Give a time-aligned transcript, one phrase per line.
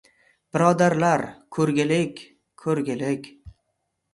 [0.55, 1.23] Birodarlar,
[1.57, 2.25] ko‘rgilik,
[2.65, 3.31] ko‘rgilik!